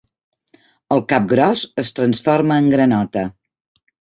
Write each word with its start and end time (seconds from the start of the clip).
El 0.95 1.03
capgròs 1.13 1.63
es 1.83 1.93
transforma 1.99 2.61
en 2.65 2.73
granota. 2.77 3.29